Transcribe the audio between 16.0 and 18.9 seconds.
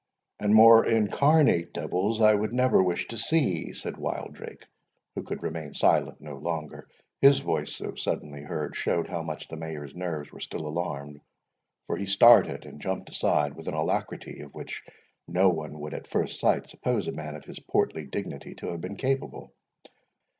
first sight suppose a man of his portly dignity to have